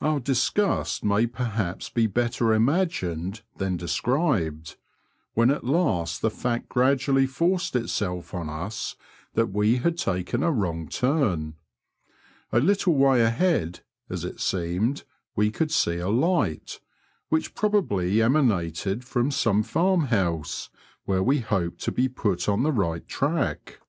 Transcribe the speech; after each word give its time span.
Our 0.00 0.20
disgust 0.20 1.02
may 1.02 1.26
perhaps 1.26 1.88
be 1.90 2.06
better 2.06 2.52
imagined 2.54 3.42
than 3.56 3.76
described, 3.76 4.76
when 5.32 5.50
at 5.50 5.64
last 5.64 6.22
the 6.22 6.30
fact 6.30 6.68
gradually 6.68 7.26
forced 7.26 7.74
itself 7.74 8.32
on 8.34 8.48
us 8.48 8.94
that 9.32 9.48
we 9.48 9.78
had 9.78 9.98
taken 9.98 10.44
a 10.44 10.52
wrong 10.52 10.86
turn. 10.88 11.56
A 12.52 12.60
little 12.60 12.94
way 12.94 13.20
ahead, 13.20 13.80
as 14.08 14.24
it 14.24 14.38
seemed, 14.38 15.02
we 15.34 15.50
could 15.50 15.72
see 15.72 15.96
a 15.96 16.08
light, 16.08 16.78
which 17.28 17.52
probably 17.56 18.22
emanated 18.22 19.04
from 19.04 19.32
some 19.32 19.64
farm 19.64 20.02
house, 20.04 20.70
where 21.04 21.20
we 21.20 21.40
hoped 21.40 21.80
to 21.80 21.90
be 21.90 22.08
put 22.08 22.48
on 22.48 22.62
the 22.62 22.70
right 22.70 23.08
track. 23.08 23.80